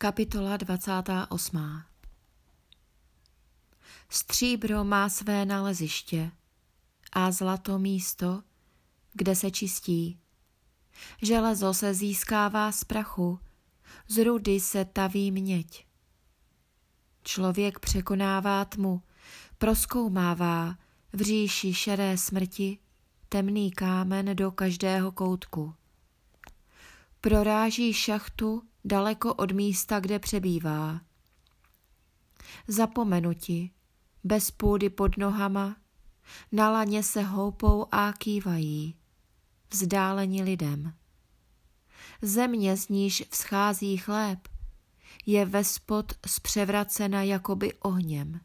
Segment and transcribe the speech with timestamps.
[0.00, 1.82] Kapitola 28.
[4.08, 6.30] Stříbro má své naleziště
[7.12, 8.42] a zlato místo,
[9.12, 10.18] kde se čistí.
[11.22, 13.40] Železo se získává z prachu,
[14.08, 15.86] z rudy se taví měď.
[17.22, 19.02] Člověk překonává tmu,
[19.58, 20.78] proskoumává
[21.12, 22.78] v říši šeré smrti
[23.28, 25.74] temný kámen do každého koutku.
[27.20, 31.00] Proráží šachtu daleko od místa, kde přebývá.
[32.68, 33.70] Zapomenuti,
[34.24, 35.76] bez půdy pod nohama,
[36.52, 38.94] na laně se houpou a kývají,
[39.70, 40.94] vzdáleni lidem.
[42.22, 44.48] Země, z níž vzchází chléb,
[45.26, 48.40] je vespod zpřevracena jakoby ohněm.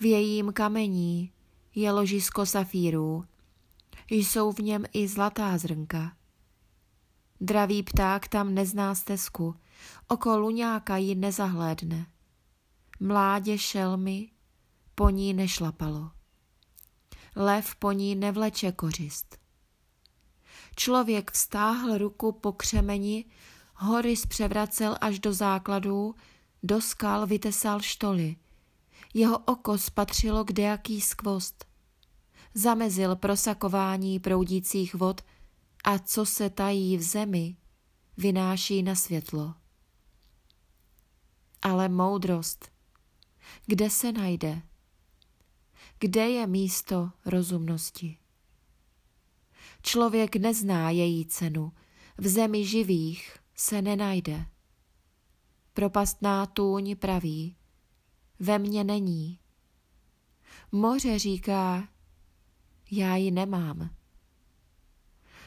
[0.00, 1.32] V jejím kamení
[1.74, 3.24] je ložisko safírů,
[4.10, 6.16] jsou v něm i zlatá zrnka.
[7.40, 9.54] Dravý pták tam nezná stezku,
[10.08, 12.06] oko luňáka ji nezahlédne.
[13.00, 14.28] Mládě šelmy
[14.94, 16.10] po ní nešlapalo.
[17.36, 19.38] Lev po ní nevleče kořist.
[20.76, 23.24] Člověk vstáhl ruku po křemeni,
[23.74, 26.14] hory zpřevracel až do základů,
[26.62, 28.36] do skal vytesal štoly.
[29.14, 31.64] Jeho oko spatřilo kdejaký skvost.
[32.54, 35.22] Zamezil prosakování proudících vod,
[35.86, 37.56] a co se tají v zemi,
[38.16, 39.54] vynáší na světlo.
[41.62, 42.72] Ale moudrost,
[43.66, 44.62] kde se najde?
[45.98, 48.18] Kde je místo rozumnosti?
[49.82, 51.72] Člověk nezná její cenu,
[52.18, 54.46] v zemi živých se nenajde.
[55.74, 57.56] Propastná tůň praví,
[58.38, 59.38] ve mně není.
[60.72, 61.88] Moře říká,
[62.90, 63.96] já ji nemám.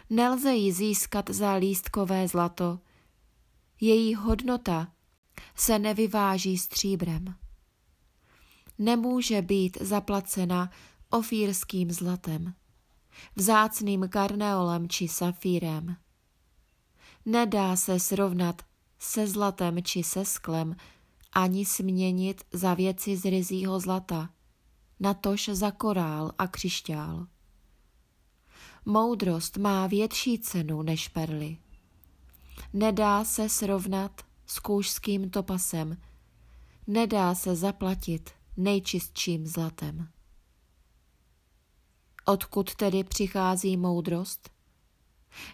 [0.09, 2.79] Nelze ji získat za lístkové zlato.
[3.81, 4.91] Její hodnota
[5.55, 7.35] se nevyváží stříbrem.
[8.77, 10.71] Nemůže být zaplacena
[11.09, 12.53] ofírským zlatem,
[13.35, 15.95] vzácným karneolem či safírem.
[17.25, 18.61] Nedá se srovnat
[18.99, 20.75] se zlatem či se sklem,
[21.33, 24.29] ani směnit za věci z ryzího zlata,
[24.99, 27.27] natož za korál a křišťál.
[28.85, 31.57] Moudrost má větší cenu než perly.
[32.73, 35.97] Nedá se srovnat s kůžským topasem,
[36.87, 40.09] nedá se zaplatit nejčistším zlatem.
[42.25, 44.49] Odkud tedy přichází moudrost?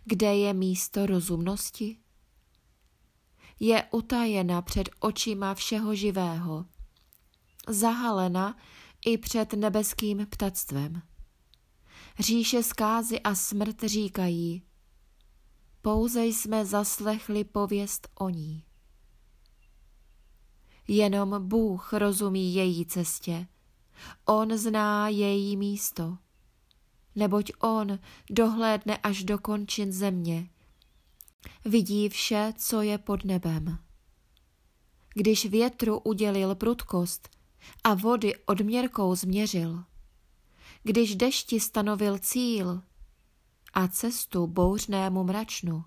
[0.05, 1.97] Kde je místo rozumnosti?
[3.59, 6.65] Je utajena před očima všeho živého,
[7.67, 8.57] zahalena
[9.05, 11.01] i před nebeským ptactvem.
[12.19, 14.63] Říše zkázy a smrt říkají,
[15.81, 18.63] pouze jsme zaslechli pověst o ní.
[20.87, 23.47] Jenom Bůh rozumí její cestě,
[24.25, 26.17] On zná její místo,
[27.15, 27.99] neboť On
[28.29, 30.49] dohlédne až do končin země,
[31.65, 33.79] vidí vše, co je pod nebem.
[35.13, 37.29] Když větru udělil prudkost
[37.83, 39.83] a vody odměrkou změřil,
[40.87, 42.81] když dešti stanovil cíl
[43.73, 45.85] a cestu bouřnému mračnu.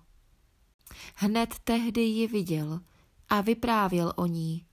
[1.15, 2.79] Hned tehdy ji viděl
[3.29, 4.65] a vyprávěl o ní.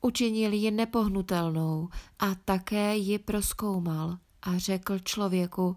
[0.00, 1.88] Učinil ji nepohnutelnou
[2.18, 5.76] a také ji proskoumal a řekl člověku,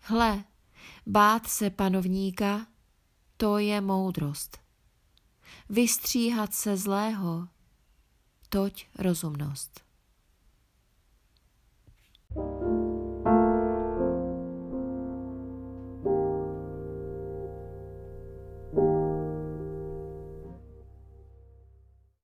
[0.00, 0.44] hle,
[1.06, 2.66] bát se panovníka,
[3.36, 4.58] to je moudrost.
[5.68, 7.48] Vystříhat se zlého,
[8.48, 9.91] toť rozumnost.